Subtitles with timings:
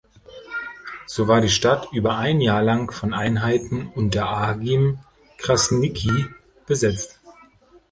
[1.05, 4.97] So war die Stadt über ein Jahr lang von Einheiten unter Agim
[5.37, 6.25] Krasniqi
[6.65, 7.19] besetzt.